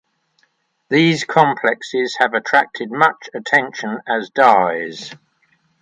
[0.89, 5.13] These complexes have attracted much attention as dyes.